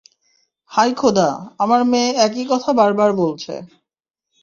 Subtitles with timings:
[0.71, 1.29] হায় খোদা,
[1.59, 3.53] আমার মেয়ে একই কথা বার বার বলছে।